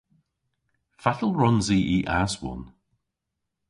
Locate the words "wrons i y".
1.37-1.97